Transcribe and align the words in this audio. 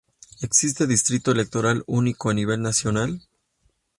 Existe 0.41 0.87
distrito 0.87 1.29
electoral 1.31 1.83
único 1.85 2.31
a 2.31 2.33
nivel 2.33 2.59
nacional. 2.63 3.21